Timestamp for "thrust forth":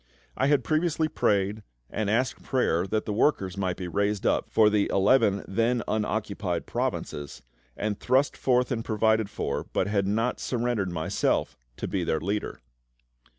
7.99-8.71